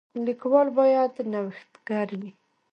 [0.25, 2.31] لیکوال باید نوښتګر وي.